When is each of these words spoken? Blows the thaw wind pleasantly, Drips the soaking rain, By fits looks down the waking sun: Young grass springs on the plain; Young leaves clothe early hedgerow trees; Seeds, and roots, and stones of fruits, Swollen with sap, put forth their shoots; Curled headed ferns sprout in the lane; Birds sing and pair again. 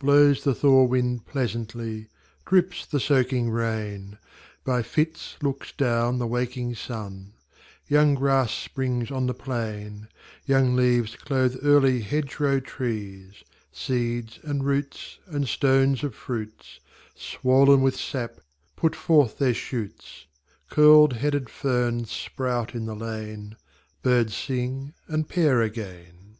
Blows 0.00 0.42
the 0.42 0.56
thaw 0.56 0.82
wind 0.82 1.24
pleasantly, 1.24 2.08
Drips 2.44 2.84
the 2.84 2.98
soaking 2.98 3.48
rain, 3.48 4.18
By 4.64 4.82
fits 4.82 5.36
looks 5.40 5.70
down 5.70 6.18
the 6.18 6.26
waking 6.26 6.74
sun: 6.74 7.34
Young 7.86 8.16
grass 8.16 8.52
springs 8.52 9.12
on 9.12 9.26
the 9.28 9.34
plain; 9.34 10.08
Young 10.46 10.74
leaves 10.74 11.14
clothe 11.14 11.56
early 11.62 12.00
hedgerow 12.00 12.58
trees; 12.58 13.44
Seeds, 13.70 14.40
and 14.42 14.64
roots, 14.66 15.20
and 15.26 15.46
stones 15.46 16.02
of 16.02 16.16
fruits, 16.16 16.80
Swollen 17.14 17.82
with 17.82 17.96
sap, 17.96 18.40
put 18.74 18.96
forth 18.96 19.38
their 19.38 19.54
shoots; 19.54 20.26
Curled 20.70 21.12
headed 21.12 21.48
ferns 21.48 22.10
sprout 22.10 22.74
in 22.74 22.86
the 22.86 22.96
lane; 22.96 23.54
Birds 24.02 24.34
sing 24.34 24.94
and 25.06 25.28
pair 25.28 25.60
again. 25.62 26.38